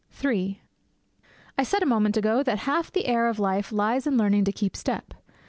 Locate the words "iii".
0.25-0.59